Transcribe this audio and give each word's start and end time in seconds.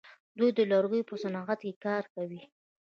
دوی 0.37 0.49
د 0.57 0.59
لرګیو 0.71 1.07
په 1.09 1.15
صنعت 1.23 1.59
کې 1.65 1.71
کار 1.85 2.03
کوي. 2.13 2.41